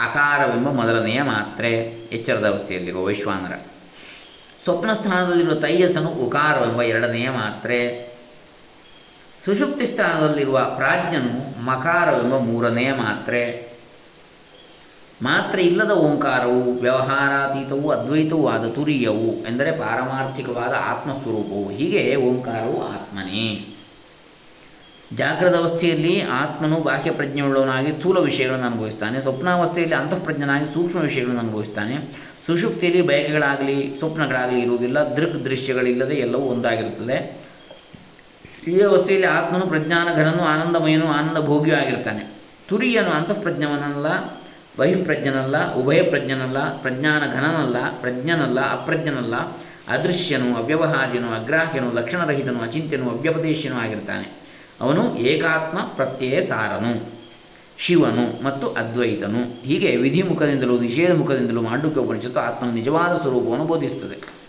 [0.00, 1.78] ಅಕಾರವೆಂಬ ಮೊದಲನೆಯ ಮಾತ್ರೆ
[2.12, 3.54] ಎಚ್ಚರದ ಅವಸ್ಥೆಯಲ್ಲಿರುವ ವೈಶ್ವಾನರ.
[4.64, 8.10] ಸ್ವಪ್ನ ಸ್ಥಾನದಲ್ಲಿರುವ ತೈಜಸನು ಉಕಾರವೆಂಬ ಎರಡನೆಯ ಮಾತ್ರೆ.
[9.44, 13.70] ಸುಷುಪ್ತಿ ಸ್ಥಾನದಲ್ಲಿರುವ ಪ್ರಾಜ್ಞನು ಮಕಾರವೆಂಬ ಮೂರನೆಯ ಮಾತ್ರೆ.
[15.22, 23.74] ಮಾತ್ರೆ ಇಲ್ಲದ ಓಂಕಾರವು, ವ್ಯವಹಾರಾತೀತವೂ, ಅದ್ವೈತವೂ ಆದ ತುರಿಯವು, ಎಂದರೆ ಪಾರಮಾರ್ಥಿಕವಾದ ಆತ್ಮಸ್ವರೂಪವು, ಹೀಗೆ ಓಂಕಾರವು ಆತ್ಮನೇ.
[25.16, 31.98] ಜಾಗ್ರದ ಅವಸ್ಥೆಯಲ್ಲಿ ಆತ್ಮನು ಬಾಹ್ಯ ಪ್ರಜ್ಞೆಯುಳ್ಳವನಾಗಿ ಸ್ಥೂಲ ವಿಷಯಗಳನ್ನು ಅನುಭವಿಸ್ತಾನೆ, ಸ್ವಪ್ನಾವಸ್ಥೆಯಲ್ಲಿ ಅಂತಃಪ್ರಜ್ಞನಾಗಿ ಸೂಕ್ಷ್ಮ ವಿಷಯಗಳನ್ನು ಅನುಭವಿಸ್ತಾನೆ.
[32.46, 37.40] ಸುಷುಪ್ತಿಯಲ್ಲಿ ಬಯಕೆಗಳಾಗಲಿ, ಸ್ವಪ್ನಗಳಾಗಲಿ ಇರುವುದಿಲ್ಲ, ದೃಕ್ ದೃಶ್ಯಗಳಿಲ್ಲದೆ ಎಲ್ಲವೂ ಒಂದಾಗಿರುತ್ತದೆ.
[38.68, 42.30] ಈ ಅವಸ್ಥೆಯಲ್ಲಿ ಆತ್ಮನು ಪ್ರಜ್ಞಾನ, ಘನನು ಆನಂದಮಯನು ಆನಂದ ಭೋಗಿಯೂ ಆಗಿರ್ತಾನೆ.
[42.68, 44.06] ತುರಿಯನು ಅಂತಃಪ್ರಜ್ಞವನಲ್ಲ,
[44.78, 49.34] ಬಹಿಃಪ್ರಜ್ಞನಲ್ಲ ಉಭಯ ಪ್ರಜ್ಞನಲ್ಲ ಪ್ರಜ್ಞಾನ ಘನನಲ್ಲ, ಪ್ರಜ್ಞನಲ್ಲ, ಅಪ್ರಜ್ಞನಲ್ಲ.
[49.88, 54.40] ಅದೃಶ್ಯನು, ಅವ್ಯವಹಾರ್ಯನು, ಅಗ್ರಾಹ್ಯನು, ಲಕ್ಷಣರಹಿತನು, ಅಚಿಂತ್ಯನು ಅವ್ಯಪದೇಶ್ಯನು ಆಗಿರ್ತಾನೆ.
[54.80, 56.92] ಅವನು ಏಕಾತ್ಮ ಪ್ರತ್ಯಯ ಸಾರನು,
[57.78, 59.62] ಶಿವನು ಮತ್ತು ಅದ್ವೈತನು.
[59.62, 64.40] ಹೀಗೆ ವಿಧಿಮುಖದಿಂದಲೂ ನಿಷೇಧ ಮುಖದಿಂದಲೂ ಮಾಂಡುಕ್ಯ ಉಪನಿಷತ್ತು ಆತ್ಮನ ನಿಜವಾದ ಸ್ವರೂಪವನ್ನು ಬೋಧಿಸುತ್ತದೆ.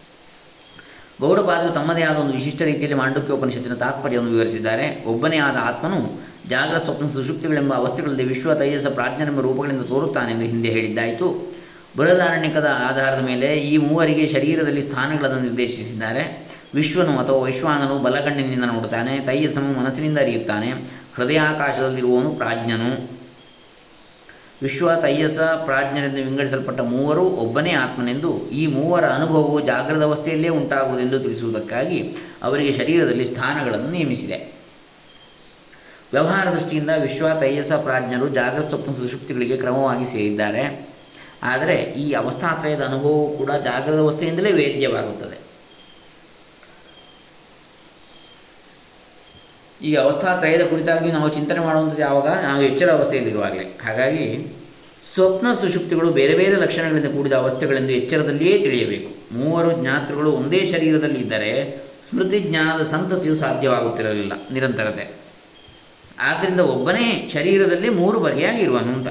[1.21, 5.03] ಗೌಡಪಾದರು ತಮ್ಮದೇ ಆದ ಒಂದು ವಿಶಿಷ್ಟ ರೀತಿಯಲ್ಲಿ ಮಾಂಡುಕ್ಯ ಉಪನಿಷತ್ತಿನ ತಾತ್ಪರ್ಯವನ್ನು ವಿವರಿಸಿದ್ದಾರೆ.
[5.07, 11.53] ಒಬ್ಬನೇ ಆದ ಆತ್ಮನು ಜಾಗ್ರತ ಸ್ವಪ್ನ ಸುಶುಪ್ತಿಗಳೆಂಬ ಅವಸ್ಥೆಗಳಲ್ಲಿ ವಿಶ್ವ ತೈಜಸ ಪ್ರಾಜ್ಞನೆಂಬ ರೂಪಗಳಿಂದ ತೋರುತ್ತಾನೆಂದು ಹಿಂದೆ ಹೇಳಿದ್ದಾಯಿತು.
[11.97, 16.50] ಬೃಹದಾರಣ್ಯಕದ ಆಧಾರದ ಮೇಲೆ ಈ ಮೂವರಿಗೆ ಶರೀರದಲ್ಲಿ ಸ್ಥಾನಗಳನ್ನು ನಿರ್ದೇಶಿಸಿದ್ದಾರೆ.
[16.75, 20.71] ವಿಶ್ವನು ಅಥವಾ ವೈಶ್ವಾನನು ಬಲಕಣ್ಣಿನಿಂದ ನೋಡುತ್ತಾನೆ, ತೈಯಸನು ಮನಸ್ಸಿನಿಂದ ಅರಿಯುತ್ತಾನೆ
[21.15, 23.21] ಹೃದಯಾಕಾಶದಲ್ಲಿರುವವನು ಪ್ರಾಜ್ಞನು.
[24.61, 32.77] ವಿಶ್ವ, ತೈಯಸ ಪ್ರಾಜ್ಞರೆಂದು ವಿಂಗಡಿಸಲ್ಪಟ್ಟ ಮೂವರು ಒಬ್ಬನೇ ಆತ್ಮನೆಂದು ಈ ಮೂವರ ಅನುಭವವು ಜಾಗ್ರದ ಅವಸ್ಥೆಯಲ್ಲೇ ಉಂಟಾಗುವುದೆಂದು ತಿಳಿಸುವುದಕ್ಕಾಗಿ ಅವರಿಗೆ
[32.77, 34.53] ಶರೀರದಲ್ಲಿ ಸ್ಥಾನಗಳನ್ನು ನೇಮಿಸಿದೆ.
[36.11, 40.87] ವ್ಯವಹಾರ ದೃಷ್ಟಿಯಿಂದ ವಿಶ್ವ, ತೈಯಸ, ಪ್ರಾಜ್ಞರು ಜಾಗೃತ ಸ್ವಪ್ನ ಸುಷುಪ್ತಿಗಳಿಗೆ ಕ್ರಮವಾಗಿ ಸೇರಿದ್ದಾರೆ.
[41.43, 45.40] ಆದರೆ ಈ ಅವಸ್ಥಾತ್ರಯದ ಅನುಭವವು ಕೂಡ ಜಾಗ್ರದ ಅವಸ್ಥೆಯಿಂದಲೇ ವೇದ್ಯವಾಗುತ್ತದೆ.
[49.83, 52.27] ಈ ಅವಸ್ಥಾತ್ರಯದ ಕುರಿತಾಗಿ ನಾವು ಚಿಂತನೆ ಮಾಡುವಂಥದ್ದು ಯಾವಾಗ?
[52.27, 53.79] ನಾವು ಎಚ್ಚರ ಅವಸ್ಥೆಯಲ್ಲಿರುವಾಗಲೇ.
[53.85, 54.55] ಹಾಗಾಗಿ
[55.13, 59.37] ಸ್ವಪ್ನ ಸುಷುಪ್ತಿಗಳು ಬೇರೆ ಬೇರೆ ಲಕ್ಷಣಗಳಿಂದ ಕೂಡಿದ ಅವಸ್ಥೆಗಳೆಂದು ಎಚ್ಚರದಲ್ಲಿಯೇ ತಿಳಿಯಬೇಕು.
[59.37, 61.77] ಮೂವರು ಜ್ಞಾತೃಗಳು ಒಂದೇ ಶರೀರದಲ್ಲಿ ಇದ್ದರೆ
[62.09, 64.33] ಸ್ಮೃತಿ ಜ್ಞಾನದ ಸಂತತಿಯು ಸಾಧ್ಯವಾಗುತ್ತಿರಲಿಲ್ಲ.
[64.53, 65.09] ನಿರಂತರತೆ.
[66.19, 69.07] ಆದ್ದರಿಂದ ಒಬ್ಬನೇ ಶರೀರದಲ್ಲಿ ಮೂರು ಬಗೆಯಾಗಿ ಇರುವನು ಅಂತ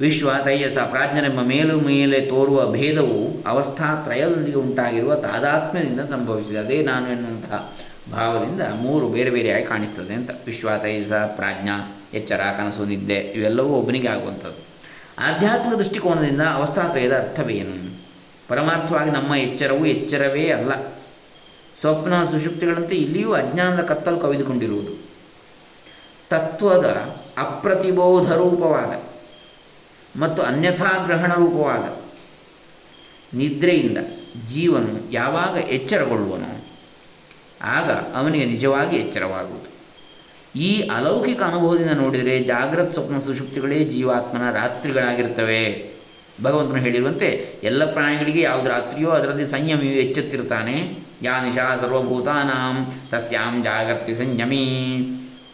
[0.00, 6.58] ವಿಶ್ವ, ತೈಯಸ, ಪ್ರಾಜ್ಞರೆಂಬ ಮೇಲು ಮೇಲೆ ತೋರುವ ಭೇದವು ಅವಸ್ಥಾತ್ರಯದೊಂದಿಗೆ ಉಂಟಾಗಿರುವ ತಾದಾತ್ಮ್ಯದಿಂದ ಸಂಭವಿಸಿದೆ.
[6.58, 7.72] ಅದೇ ನಾನು ಎನ್ನುವಂತಹ
[8.10, 10.30] ಭಾವದಿಂದ ಮೂರು ಬೇರೆ ಬೇರೆಯಾಗಿ ಕಾಣಿಸ್ತದೆ ಅಂತ.
[10.46, 14.72] ವಿಶ್ವ ತೈಜಸ ಪ್ರಾಜ್ಞಾ, ಎಚ್ಚರ, ಕನಸು, ನಿದ್ದೆ ಇವೆಲ್ಲವೂ ಒಬ್ಬನಿಗೆ ಆಗುವಂಥದ್ದು.
[15.18, 17.98] ಆಧ್ಯಾತ್ಮಿಕ ದೃಷ್ಟಿಕೋನದಿಂದ ಅವಸ್ಥಾತ್ರಯದ ಅರ್ಥವೇನು
[18.48, 20.72] ಪರಮಾರ್ಥವಾಗಿ ನಮ್ಮ ಎಚ್ಚರವೂ ಎಚ್ಚರವೇ ಅಲ್ಲ.
[21.80, 25.12] ಸ್ವಪ್ನ ಸುಷುಪ್ತಿಗಳಂತೆ ಇಲ್ಲಿಯೂ ಅಜ್ಞಾನದ ಕತ್ತಲು ಕವಿದುಕೊಂಡಿರುವುದು.
[26.30, 26.86] ತತ್ವದ
[27.38, 29.02] ಅಪ್ರತಿಬೋಧ ರೂಪವಾದ
[30.20, 32.02] ಮತ್ತು ಅನ್ಯಥಾಗ್ರಹಣ ರೂಪವಾದ
[33.36, 33.98] ನಿದ್ರೆಯಿಂದ
[34.46, 36.71] ಜೀವನು ಯಾವಾಗ ಎಚ್ಚರಗೊಳ್ಳುವನೋ
[37.62, 39.68] ಆಗ ಅವನಿಗೆ ನಿಜವಾಗಿ ಎಚ್ಚರವಾಗುವುದು.
[40.56, 45.92] ಈ ಅಲೌಕಿಕ ಅನುಭವದಿಂದ ನೋಡಿದರೆ ಜಾಗ್ರತ್ ಸ್ವಪ್ನ ಸುಷುಪ್ತಿಗಳೇ ಜೀವಾತ್ಮನ ರಾತ್ರಿಗಳಾಗಿರ್ತವೆ
[46.42, 54.64] ಭಗವಂತನು ಹೇಳಿರುವಂತೆ ಎಲ್ಲ ಪ್ರಾಣಿಗಳಿಗೆ ಯಾವುದು ರಾತ್ರಿಯೋ ಅದರಲ್ಲಿ ಸಂಯಮಿಯು ಎಚ್ಚೆತ್ತಿರ್ತಾನೆ ಯಾ ನಿಶಾ ಸರ್ವಭೂತಾನಾಂ ತಸ್ಯಾಂ ಜಾಗರ್ತಿ ಸಂಯಮಿ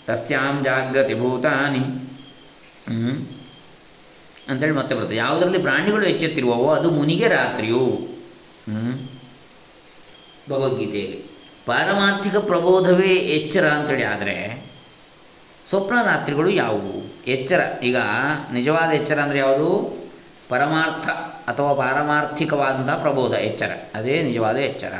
[0.07, 1.79] ತಸ್ಯಾಂ ಜಾಗೃತಿ ಭೂತಾನಿ.
[4.49, 8.09] ಅಂತೇಳಿ ಮತ್ತೆ ಬರ್ತದೆ ಯಾವುದರಲ್ಲಿ ಪ್ರಾಣಿಗಳು ಎಚ್ಚೆತ್ತಿರುವವೋ ಅದು ಮುನಿಗೆ ರಾತ್ರಿಯು.
[10.51, 11.28] ಭಗವದ್ಗೀತೆಯಲ್ಲಿ.
[11.69, 14.67] ಪಾರಮಾರ್ಥಿಕ ಪ್ರಬೋಧವೇ ಎಚ್ಚರ ಅಂತೇಳಿ ಆದರೆ
[15.69, 17.25] ಸ್ವಪ್ನ ರಾತ್ರಿಗಳು ಯಾವುವು?
[17.27, 17.61] ಎಚ್ಚರ.
[17.83, 17.97] ಈಗ
[18.53, 19.97] ನಿಜವಾದ ಎಚ್ಚರ ಅಂದರೆ ಯಾವುದು?
[20.49, 21.09] ಪರಮಾರ್ಥ
[21.51, 23.71] ಅಥವಾ ಪಾರಮಾರ್ಥಿಕವಾದಂಥ ಪ್ರಬೋಧ, ಎಚ್ಚರ.
[23.95, 24.93] ಅದೇ ನಿಜವಾದ ಎಚ್ಚರ.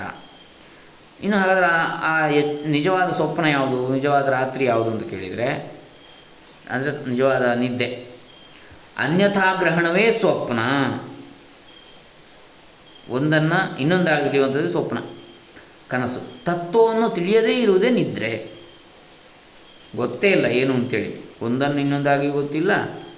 [1.23, 1.67] ಇನ್ನು ಹಾಗಾದ್ರೆ
[2.05, 3.93] ಆ- ಎಚ್, ನಿಜವಾದ ಸ್ವಪ್ನ ಯಾವುದು?
[3.93, 5.73] ನಿಜವಾದ ರಾತ್ರಿ ಯಾವುದು ಅಂತ ಕೇಳಿದರೆ,
[6.71, 8.07] ಅಂದರೆ ನಿಜವಾದ ನಿದ್ದೆ.
[8.99, 10.59] ಅನ್ಯಥಾಗ್ರಹಣವೇ ಸ್ವಪ್ನ.
[13.15, 14.99] ಒಂದನ್ನು ಇನ್ನೊಂದಾಗಿ ತಿಳಿಯುವಂಥದ್ದು ಸ್ವಪ್ನ.
[15.89, 16.45] ಕನಸು.
[16.45, 18.51] ತತ್ವವನ್ನು ತಿಳಿಯದೇ ಇರುವುದೇ ನಿದ್ರೆ.
[19.97, 21.29] ಗೊತ್ತೇ ಇಲ್ಲ ಏನು ಅಂತೇಳಿ.
[21.43, 22.71] ಒಂದನ್ನು ಇನ್ನೊಂದಾಗಿ ಗೊತ್ತಿಲ್ಲ,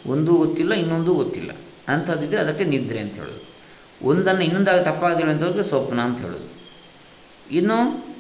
[0.07, 1.51] ಒಂದೂ ಗೊತ್ತಿಲ್ಲ, ಇನ್ನೊಂದೂ ಗೊತ್ತಿಲ್ಲ.
[1.89, 3.51] ಅಂಥದ್ದಿದ್ರೆ ಅದಕ್ಕೆ ನಿದ್ರೆ ಅಂತ ಹೇಳೋದು.
[4.07, 6.49] ಒಂದನ್ನು ಇನ್ನೊಂದಾಗಿ ತಪ್ಪಾಗದಿಲ್ಲ ಅಂತ ಸ್ವಪ್ನ ಅಂತ ಹೇಳೋದು.
[7.51, 8.11] ಇನ್ನು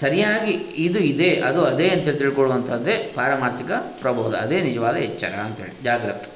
[0.00, 4.34] ಸರಿಯಾಗಿ ಇದು ಇದೆ, ಅದು ಅದೇ ಅಂತ ತಿಳ್ಕೊಳ್ಳುವಂಥದ್ದೇ ಪಾರಮಾರ್ಥಿಕ ಪ್ರಬೋಧ.
[4.34, 6.32] ಅದೇ ನಿಜವಾದ ಎಚ್ಚರ ಅಂತೇಳಿ ಜಾಗ್ರತೆ.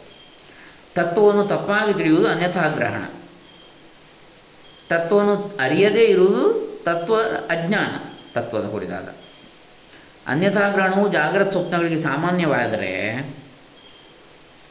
[0.95, 3.03] ತತ್ವವನ್ನು ತಪ್ಪಾಗಿ ತಿಳಿಯುವುದು ಅನ್ಯಥಾಗ್ರಹಣ
[4.89, 9.09] ತತ್ವವನ್ನು ಅರಿಯದೇ ಇರುವುದು ತತ್ವ ಅಜ್ಞಾನ, ತತ್ವದ ಕುರಿತಾದ.
[10.27, 13.23] ಅನ್ಯಥಾಗ್ರಹಣವು ಜಾಗ್ರತ ಸ್ವಪ್ನಗಳಿಗೆ ಸಾಮಾನ್ಯವಾದರೆ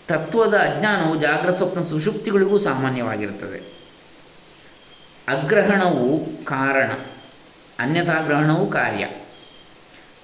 [0.07, 3.75] ತತ್ವದ ಅಜ್ಞಾನವು ಜಾಗೃತ ಸ್ವಪ್ನ ಸುಷುಪ್ತಿಗಳಿಗೂ ಸಾಮಾನ್ಯವಾಗಿರುತ್ತದೆ.
[5.27, 6.91] ಅಗ್ರಹಣವು ಕಾರಣ
[7.79, 9.07] ಅನ್ಯಥಾಗ್ರಹಣವು ಕಾರ್ಯ.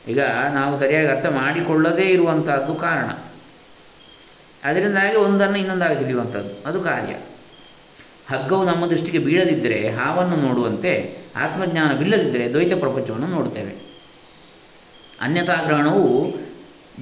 [0.08, 0.22] ಈಗ
[0.54, 3.10] ನಾವು ಸರಿಯಾಗಿ ಅರ್ಥ ಮಾಡಿಕೊಳ್ಳದೇ ಇರುವಂಥದ್ದು ಕಾರಣ.
[4.64, 7.14] ಅದರಿಂದಾಗಿ ಒಂದನ್ನು ಇನ್ನೊಂದಾಗಿ ತಿಳಿಯುವಂಥದ್ದು ಅದು ಕಾರ್ಯ.
[8.32, 13.92] ಹಗ್ಗವು ನಮ್ಮ ದೃಷ್ಟಿಗೆ ಬೀಳದಿದ್ದರೆ ಹಾವನ್ನು ನೋಡುವಂತೆ ಆತ್ಮಜ್ಞಾನವಿಲ್ಲದಿದ್ದರೆ ದ್ವೈತ ಪ್ರಪಂಚವನ್ನು ನೋಡುತ್ತೇವೆ.
[15.22, 16.34] ಅನ್ಯತಾಗ್ರಹಣವು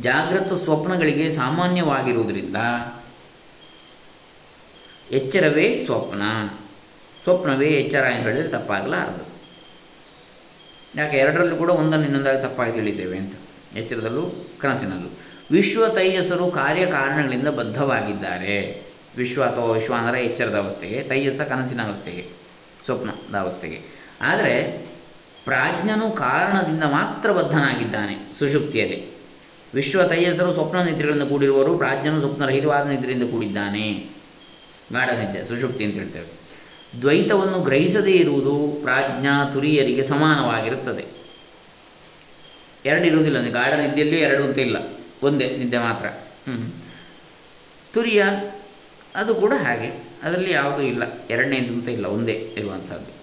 [0.01, 2.55] ಜಾಗೃತ ಸ್ವಪ್ನಗಳಿಗೆ ಸಾಮಾನ್ಯವಾಗಿರುವುದರಿಂದ
[5.11, 6.21] ಎಚ್ಚರವೇ ಸ್ವಪ್ನ.
[7.23, 9.29] ಸ್ವಪ್ನವೇ ಎಚ್ಚರ ಎಂದು ಹೇಳಿದರೆ ತಪ್ಪಾಗಲಾರದು.
[10.99, 13.33] ಯಾಕೆ ಎರಡರಲ್ಲೂ ಕೂಡ ಒಂದನ್ನು ಇನ್ನೊಂದಾಗಿ ತಪ್ಪಾಗಿ ತಿಳಿತೇವೆ ಅಂತ.
[13.77, 15.17] ಎಚ್ಚರದಲ್ಲೂ ಕನಸಿನಲ್ಲೂ.
[15.51, 18.88] ವಿಶ್ವ ತೈಜಸರು ಕಾರ್ಯಕಾರಣಗಳಿಂದ ಬದ್ಧವಾಗಿದ್ದಾರೆ.
[19.19, 22.23] ವಿಶ್ವ ಅಥವಾ ವಿಶ್ವ ಅಂದರೆ ಎಚ್ಚರದ ಅವಸ್ಥೆಗೆ ತೈಯಸ ಕನಸಿನ ಅವಸ್ಥೆಗೆ,
[22.85, 23.79] ಸ್ವಪ್ನದ ಅವಸ್ಥೆಗೆ.
[24.21, 24.53] ಆದರೆ
[25.43, 28.99] ಪ್ರಾಜ್ಞನು ಕಾರಣದಿಂದ ಮಾತ್ರ ಬದ್ಧನಾಗಿದ್ದಾನೆ ಸುಷುಪ್ತಿಯಲ್ಲಿ.
[29.73, 33.85] ವಿಶ್ವ ತೈಯಸರು ಸ್ವಪ್ನ ನಿದ್ರೆಗಳಿಂದ ಕೂಡಿರುವವರು ಪ್ರಾಜ್ಞನು ಸ್ವಪ್ನರಹಿತವಾದ ನಿದ್ರೆಯಿಂದ ಕೂಡಿದ್ದಾನೆ.
[34.93, 36.27] ಗಾಢ ನಿದ್ದೆ ಸುಷುಪ್ತಿ ಅಂತ ಹೇಳ್ತೇವೆ.
[37.01, 41.05] ದ್ವೈತವನ್ನು ಗ್ರಹಿಸದೇ ಇರುವುದು ಪ್ರಾಜ್ಞಾ ತುರಿಯರಿಗೆ ಸಮಾನವಾಗಿರುತ್ತದೆ.
[42.85, 44.77] ಎರಡು ಇರುವುದಿಲ್ಲ ಗಾಢ ನಿದ್ದೆಯಲ್ಲಿ ಎರಡು ಅಂತ ಇಲ್ಲ.
[45.23, 46.05] ಒಂದೇ ನಿದ್ದೆ ಮಾತ್ರ.
[46.05, 46.73] ಹ್ಞೂ
[47.93, 48.23] ತುರಿಯ
[49.15, 50.09] ಅದು ಕೂಡ ಹಾಗೆ.
[50.23, 51.03] ಅದರಲ್ಲಿ ಯಾವುದೂ ಇಲ್ಲ.
[51.29, 53.19] ಎರಡನೇದು ಅಂತ ಇಲ್ಲ, ಒಂದೇ ಇರುವಂಥದ್ದು.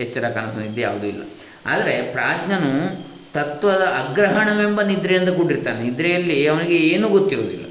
[0.00, 1.22] ಎಚ್ಚರ ಕನಸು ನಿದ್ದೆ ಯಾವುದೂ ಇಲ್ಲ.
[1.66, 5.82] ಆದರೆ ಪ್ರಾಜ್ಞನು ತತ್ವದ ಅಗ್ರಹಣವೆಂಬ ನಿದ್ರೆಯಿಂದ ಕೂಡಿರ್ತಾನೆ.
[5.82, 7.64] ನಿದ್ರೆಯಲ್ಲಿ ಅವನಿಗೆ ಏನೂ ಗೊತ್ತಿರುವುದಿಲ್ಲ.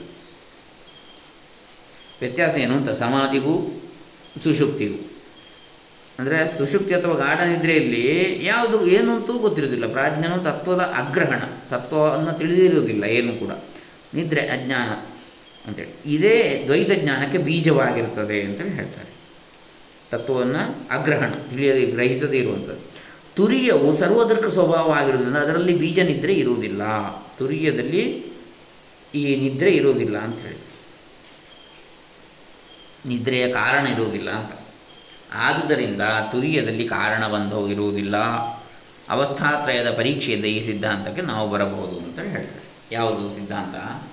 [2.21, 3.83] ವ್ಯತ್ಯಾಸ ಏನು ಅಂತ ಸಮಾಧಿಗೂ
[4.43, 5.09] ಸುಷುಪ್ತಿಗೂ.
[6.19, 13.33] ಅಂದರೆ ಸುಷುಪ್ತಿ ಅಥವಾ ಗಾಢ ನಿದ್ರೆಯಲ್ಲಿ ಯಾವುದು ಏನು ಅಂತೂ ಗೊತ್ತಿರೋದಿಲ್ಲ ಪ್ರಾಜ್ಞನು ತತ್ವದ ಅಗ್ರಹಣ, ತತ್ವವನ್ನು ತಿಳಿದಿರುವುದಿಲ್ಲ, ಏನು
[13.33, 13.49] ಕೂಡ.
[14.13, 15.12] ನಿದ್ರೆ ಅಜ್ಞಾನ.
[15.67, 16.15] ಅಂತೇಳಿ.
[16.15, 19.13] ಇದೇ ದ್ವೈತ ಜ್ಞಾನಕ್ಕೆ ಬೀಜವಾಗಿರ್ತದೆ ಅಂತೇಳಿ ಹೇಳ್ತಾರೆ.
[20.11, 22.93] ತತ್ವವನ್ನು ಅಗ್ರಹಣ, ತಿಳಿಯದೆ ಗ್ರಹಿಸದೇ ಇರುವಂಥದ್ದು.
[23.35, 26.81] ತುರಿಯವು ಸರ್ವದರ್ಕ ಸ್ವಭಾವ ಆಗಿರೋದ್ರಿಂದ ಅದರಲ್ಲಿ ಬೀಜ ನಿದ್ರೆ ಇರುವುದಿಲ್ಲ.
[27.37, 28.23] ತುರಿಯದಲ್ಲಿ
[29.15, 30.63] ಈ ನಿದ್ರೆ ಇರುವುದಿಲ್ಲ ಅಂತ ಹೇಳಿ.
[33.07, 34.51] ನಿದ್ರೆಯ ಕಾರಣ ಇರುವುದಿಲ್ಲ ಅಂತ.
[35.33, 38.17] ಆದುದರಿಂದ ತುರಿಯದಲ್ಲಿ ಕಾರಣ ಬಂಧವು ಇರುವುದಿಲ್ಲ.
[39.09, 42.63] ಅವಸ್ಥಾತ್ರಯದ ಪರೀಕ್ಷೆಯಿಂದ ಈ ಸಿದ್ಧಾಂತಕ್ಕೆ ನಾವು ಬರಬಹುದು ಅಂತ ಹೇಳ್ತಾರೆ.
[42.91, 44.12] ಯಾವುದು ಸಿದ್ಧಾಂತ?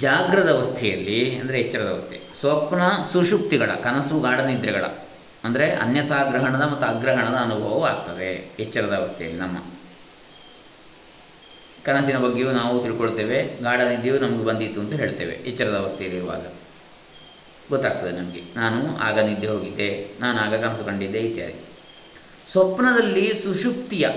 [0.00, 2.20] ಜಾಗ್ರದ ಅವಸ್ಥೆಯಲ್ಲಿ, ಅಂದರೆ ಎಚ್ಚರದ ಅವಸ್ಥೆ.
[2.40, 4.84] ಸ್ವಪ್ನ ಸುಷುಪ್ತಿಗಳ, ಕನಸು ಗಾಢ ನಿದ್ರೆಗಳ,
[5.44, 9.58] ಅಂದರೆ ಅನ್ಯಥಾಗ್ರಹಣದ ಮತ್ತು ಅಗ್ರಹಣದ ಅನುಭವವೂ ಆಗ್ತದೆ, ಎಚ್ಚರದ ಅವಸ್ಥೆಯಲ್ಲಿ ನಮ್ಮ.
[11.84, 16.44] ಕನಸಿನ ಬಗ್ಗೆಯೂ ನಾವು ತಿಳ್ಕೊಳ್ತೇವೆ, ಗಾಢ ನಿದ್ದೆಯೂ ನಮಗೆ ಬಂದಿತ್ತು ಅಂತ ಹೇಳ್ತೇವೆ, ಎಚ್ಚರದ ಅವಸ್ಥೆಯಲ್ಲಿರುವಾಗ.
[17.70, 21.54] ಗೊತ್ತಾಗ್ತದೆ ನಮಗೆ, ನಾನು ಆಗ ನಿದ್ದೆ ಹೋಗಿದ್ದೆ, ನಾನು ಆಗ ಕನಸು ಕಂಡಿದ್ದೆ, ಇತ್ಯಾದಿ.
[22.52, 24.08] ಸ್ವಪ್ನದಲ್ಲಿ ಸುಷುಪ್ತಿಯ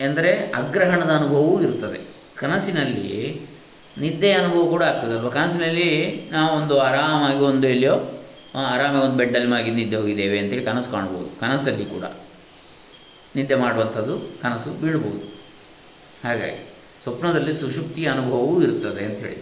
[0.00, 1.98] ಎಂದರೆ ಅಗ್ರಹಣದ ಅನುಭವವೂ ಇರುತ್ತದೆ.
[2.36, 3.33] ಕನಸಿನಲ್ಲಿ
[4.00, 9.96] ನಿದ್ದೆ ಅನುಭವ ಕೂಡ ಆಗ್ತದಲ್ವ ಕನಸಿನಲ್ಲಿ ನಾವು ಒಂದು ಆರಾಮಾಗಿ ಒಂದು ಎಲ್ಲಿಯೋ ಆರಾಮಾಗಿ ಒಂದು ಬೆಡ್ಡಲ್ಲಿ ಮಾಗಿ ನಿದ್ದೆ
[9.96, 11.40] ಹೋಗಿದ್ದೇವೆ ಅಂತೇಳಿ ಕನಸು ಕಾಣ್ಬೋದು.
[11.40, 12.04] ಕನಸಲ್ಲಿ ಕೂಡ.
[13.36, 15.34] ನಿದ್ದೆ ಮಾಡುವಂಥದ್ದು ಕನಸು ಬೀಳ್ಬೋದು.
[16.28, 16.68] ಹಾಗಾಗಿ
[17.02, 19.36] ಸ್ವಪ್ನದಲ್ಲಿ ಸುಷುಪ್ತಿಯ ಅನುಭವವೂ ಇರುತ್ತದೆ ಅಂತ ಹೇಳಿ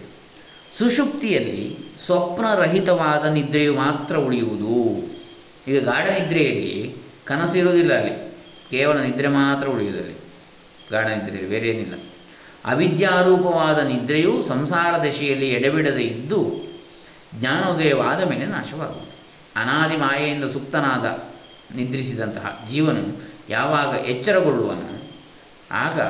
[0.77, 5.03] ಸುಷುಪ್ತಿಯಲ್ಲಿ ಸ್ವಪ್ನರಹಿತವಾದ ನಿದ್ರೆಯು ಮಾತ್ರ ಉಳಿಯುವುದು.
[5.67, 8.33] ಈಗ ಗಾಢ ನಿದ್ರೆಯಲ್ಲಿ ಕನಸು ಇರುವುದಿಲ್ಲ ಅಲ್ಲಿ.
[8.69, 10.13] ಕೇವಲ ನಿದ್ರೆ ಮಾತ್ರ ಉಳಿಯುವುದಲ್ಲಿ
[10.91, 11.93] ಗಾಢ ನಿದ್ರೆಯಲ್ಲಿ ಬೇರೆ ಏನಿಲ್ಲ
[12.65, 16.51] ಅವಿದ್ಯಾರೂಪವಾದ ನಿದ್ರೆಯು ಸಂಸಾರ ದಶೆಯಲ್ಲಿ ಎಡೆಬಿಡದೆ ಇದ್ದು
[17.39, 19.13] ಜ್ಞಾನೋದಯವಾದ ಮೇಲೆ ನಾಶವಾಗುವುದು.
[19.55, 21.05] ಅನಾದಿ ಮಾಯೆಯಿಂದ ಸುಪ್ತನಾದ
[21.75, 25.03] ನಿದ್ರಿಸಿದಂತಹ ಜೀವನು ಯಾವಾಗ ಎಚ್ಚರಗೊಳ್ಳುವನು?
[25.71, 26.01] ಆಗ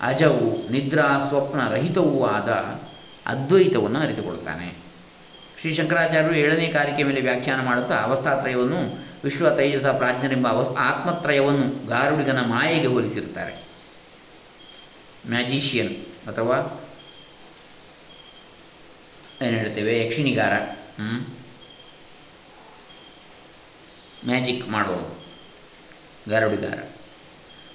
[0.00, 2.48] ಅಜವು ನಿದ್ರಾ ಸ್ವಪ್ನ ರಹಿತವೂ ಆದ
[3.26, 4.76] ಅದ್ವೈತವನ್ನು ಅರಿತುಕೊಳ್ತಾನೆ
[5.60, 12.86] ಶ್ರೀ ಶಂಕರಾಚಾರ್ಯರು ಏಳನೇ ಕಾರಿಕೆ ಮೇಲೆ ವ್ಯಾಖ್ಯಾನ ಮಾಡುತ್ತಾ ಅವಸ್ಥಾತ್ರಯವನ್ನು ವಿಶ್ವ ತೈಜಸ ಪ್ರಾಜ್ಞರೆಂಬ ಅವಸ್, ಆತ್ಮತ್ರಯವನ್ನು ಗಾರುಡಿಗನ ಮಾಯೆಗೆ
[12.86, 13.63] ಹೋಲಿಸಿರುತ್ತಾರೆ.
[15.28, 15.94] ಮ್ಯಾಜಿಷಿಯನ್
[16.28, 16.56] ಅಥವಾ
[19.42, 20.52] ಏನು ಹೇಳ್ತೇವೆ ಯಕ್ಷಿಣಿಗಾರ?
[24.26, 24.96] ಮ್ಯಾಜಿಕ್ ಮಾಡುವ
[26.28, 26.78] ಗಾರುಡಿಗಾರ.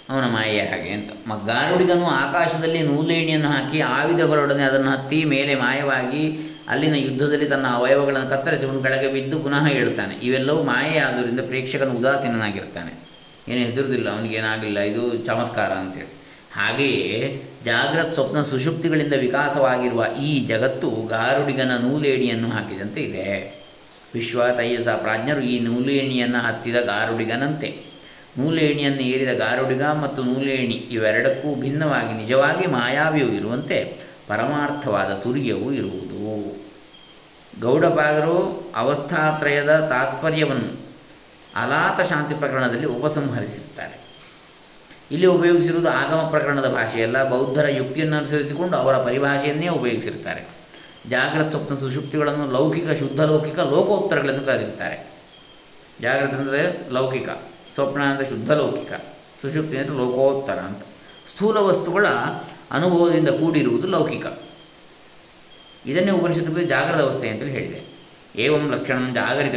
[0.10, 1.12] ಅವನ ಮಾಯೆ ಹಾಗೆ ಅಂತ.
[1.28, 8.84] ಮ ಗಾರುಡಿಗನು ಆಕಾಶದಲ್ಲಿ ನೂಲೇಣಿಯನ್ನು ಹಾಕಿ ಆಯುಧಗಳೊಡನೆ ಅದನ್ನು ಹತ್ತಿ ಮೇಲೆ ಮಾಯವಾಗಿ ಅಲ್ಲಿನ ಯುದ್ಧದಲ್ಲಿ ತನ್ನ ಅವಯವಗಳನ್ನು ಕತ್ತರಿಸಿಕೊಂಡು
[8.84, 12.92] ಕೆಳಗೆ ಬಿದ್ದು ಪುನಃ ಹೇಳುತ್ತಾನೆ ಇವೆಲ್ಲವೂ ಮಾಯೆ ಆದುದರಿಂದ ಪ್ರೇಕ್ಷಕನು ಉದಾಸೀನನಾಗಿರ್ತಾನೆ.
[13.52, 16.19] ಏನು ಹೆದರುವುದಿಲ್ಲ ಅವನಿಗೇನಾಗಲಿಲ್ಲ ಇದು ಚಮತ್ಕಾರ ಅಂತೇಳಿ.
[16.56, 23.60] ಹಾಗೆಯೇ ಜಾಗ್ರತ್ ಸ್ವಪ್ನ ಸುಷುಪ್ತಿಗಳಿಂದ ವಿಕಾಸವಾಗಿರುವ ಈ ಜಗತ್ತು ಗಾರುಡಿಗನ ನೂಲೇಣಿಯನ್ನು ಹಾಕಿದಂತೆ ಇದೆ.
[24.14, 27.84] ವಿಶ್ವ ತೈಯಸ ಪ್ರಾಜ್ಞರು ಈ ನೂಲೇಣಿಯನ್ನು ಹತ್ತಿದ ಗಾರುಡಿಗನಂತೆ.
[28.38, 36.60] ನೂಲೇಣಿಯನ್ನು ಏರಿದ ಗಾರುಡಿಗ ಮತ್ತು ನೂಲೇಣಿ ಇವೆರಡಕ್ಕೂ ಭಿನ್ನವಾಗಿ ನಿಜವಾಗಿ ಮಾಯಾವಿಯೂ ಇರುವಂತೆ ಪರಮಾರ್ಥವಾದ ತುರ್ಯವು ಇರುವುದು.
[37.62, 38.38] ಗೌಡಪಾದರು
[38.76, 40.72] ಅವಸ್ಥಾತ್ರಯದ ತಾತ್ಪರ್ಯವನ್ನು
[41.56, 43.99] ಅಲಾತ ಶಾಂತಿ ಪ್ರಕರಣದಲ್ಲಿ ಉಪಸಂಹರಿಸಿರ್ತಾರೆ
[45.12, 50.41] ಇಲ್ಲಿ ಉಪಯೋಗಿಸಿರುವುದು ಆಗಮ ಪ್ರಕರಣದ ಭಾಷೆಯಲ್ಲ ಬೌದ್ಧರ ಯುಕ್ತಿಯನ್ನು ಅನುಸರಿಸಿಕೊಂಡು ಅವರ ಪರಿಭಾಷೆಯನ್ನೇ ಉಪಯೋಗಿಸಿರ್ತಾರೆ
[51.12, 54.98] ಜಾಗೃತ ಸ್ವಪ್ನ ಸುಷುಪ್ತಿಗಳನ್ನು ಲೌಕಿಕ, ಶುದ್ಧ ಲೌಕಿಕ ಲೋಕೋತ್ತರಗಳೆಂದು ಕರೆದಿರ್ತಾರೆ
[56.04, 56.62] ಜಾಗೃತ ಅಂದರೆ
[56.98, 57.30] ಲೌಕಿಕ,
[57.76, 58.91] ಸ್ವಪ್ನ ಅಂದರೆ ಶುದ್ಧ ಲೌಕಿಕ,
[59.41, 60.82] ಸುಷುಪ್ತಿ ಅಂದರೆ ಲೋಕೋತ್ತರ ಅಂತ.
[61.32, 62.06] ಸ್ಥೂಲ ವಸ್ತುಗಳ
[62.78, 64.26] ಅನುಭವದಿಂದ ಕೂಡಿರುವುದು ಲೌಕಿಕ.
[65.86, 67.80] ಇದನ್ನೇ ಉಪನಿಷತ್ತು ಜಾಗೃತ ಅವಸ್ಥೆ ಅಂತೇಳಿ ಹೇಳಿದೆ.
[68.45, 69.56] ಏವಂ ಲಕ್ಷಣ ಜಾಗರಿತ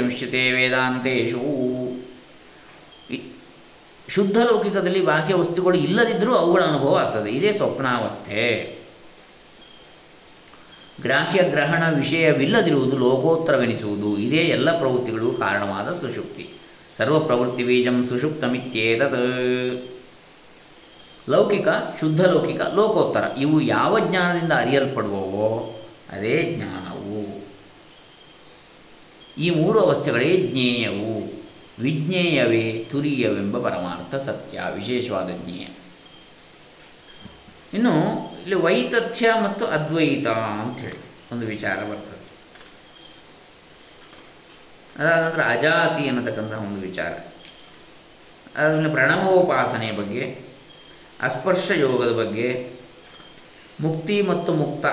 [0.56, 1.42] ವೇದಾಂತೇಶು.
[4.08, 7.30] ಶುದ್ಧ ಲೌಕಿಕದಲ್ಲಿ ಬಾಹ್ಯ ವಸ್ತುಗಳು ಇಲ್ಲದಿದ್ದರೂ ಅವುಗಳ ಅನುಭವ ಆಗ್ತದೆ.
[7.30, 8.76] ಇದೇ ಸ್ವಪ್ನಾವಸ್ಥೆ.
[11.02, 14.18] ಗ್ರಾಹ್ಯ ಗ್ರಹಣ ವಿಷಯವಿಲ್ಲದಿರುವುದು ಲೋಕೋತ್ತರವೆನಿಸುವುದು.
[14.18, 16.50] ಇದೇ ಎಲ್ಲ ಪ್ರವೃತ್ತಿಗಳು ಕಾರಣವಾದ ಸುಷುಪ್ತಿ.
[16.98, 19.84] ಸರ್ವ ಪ್ರವೃತ್ತಿ ಬೀಜಂ ಸುಷುಪ್ತಮಿತ್ಯೇತತ್.
[21.30, 21.68] ಲೌಕಿಕ,
[22.00, 25.80] ಶುದ್ಧ ಲೌಕಿಕ, ಲೋಕೋತ್ತರ, ಇವು ಯಾವ ಜ್ಞಾನದಿಂದ ಅರಿಯಲ್ಪಡುವವೋ,
[26.12, 27.42] ಅದೇ ಜ್ಞಾನವು.
[29.38, 31.41] ಈ ಮೂರು ಅವಸ್ಥೆಗಳೇ ಜ್ಞೇಯವು.
[31.80, 35.66] ವಿಜ್ಞೇಯವೇ ತುರಿಯವೆಂಬ ಪರಮಾರ್ಥ ಸತ್ಯ, ವಿಶೇಷವಾದ ಜ್ಞೇಯ.
[37.74, 37.94] ಇನ್ನು
[38.40, 42.22] ಇಲ್ಲಿ ವೈತಥ್ಯ ಮತ್ತು ಅದ್ವೈತ ಅಂತ ಹೇಳಿ ಒಂದು ವಿಚಾರ ಬರ್ತದೆ.
[44.98, 47.12] ಅದಾದ ನಂತರ ಅಜಾತಿ ಅನ್ನತಕ್ಕಂಥ ಒಂದು ವಿಚಾರ.
[48.56, 50.40] ಅದಾದಮೇಲೆ ಪ್ರಣವೋಪಾಸನೆಯ ಬಗ್ಗೆ,
[51.20, 52.70] ಅಸ್ಪರ್ಶ ಯೋಗದ ಬಗ್ಗೆ,
[53.80, 54.86] ಮುಕ್ತಿ ಮತ್ತು ಮುಕ್ತ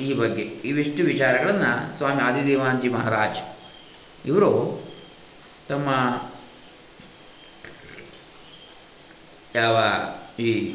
[0.00, 3.56] ಈ ಬಗ್ಗೆ ಇವಿಷ್ಟು ವಿಚಾರಗಳನ್ನು ಸ್ವಾಮಿ ಆದಿದೇವಾಂಜಿ ಮಹಾರಾಜ್
[4.26, 4.85] ಇವರು
[5.68, 5.88] ತಮ್ಮ
[9.54, 9.78] ಯಾವ
[10.42, 10.74] ಈ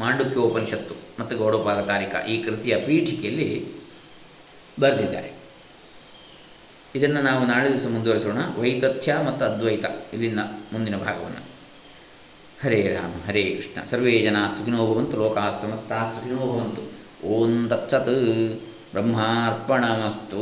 [0.00, 3.66] ಮಾಂಡುಕ್ಯ ಉಪನಿಷತ್ತು ಮತ್ತು ಗೌಡಪಾದ ಕಾರಿಕ ಈ ಕೃತಿಯ ಪೀಠಿಕೆಯಲ್ಲಿ
[4.80, 5.32] ಬರೆದಿದ್ದಾರೆ.
[6.94, 8.38] ಇದನ್ನು ನಾವು ನಾಳೆ ದಿವಸ ಮುಂದುವರಿಸೋಣ.
[8.60, 10.38] ವೈತಥ್ಯ ಮತ್ತು ಅದ್ವೈತ ಇಲ್ಲಿನ
[10.72, 11.48] ಮುಂದಿನ ಭಾಗವನ್ನು.
[12.62, 13.84] ಹರೇ ರಾಮ, ಹರೇ ಕೃಷ್ಣ.
[13.84, 16.82] ಸರ್ವೇ ಜನ ಸುಖಿನೋ ಭವಂತು ಲೋಕಾ ಸುಖಿನೋ ಭವಂತು.
[17.26, 18.60] ಓಂ ತತ್ಸತ್.
[18.92, 20.38] ಬ್ರಹ್ಮಾರ್ಪಣಮಸ್ತು.